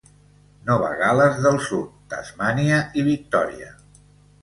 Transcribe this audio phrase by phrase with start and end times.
[0.69, 3.73] Nova Gal·les del Sud, Tasmània i Victòria.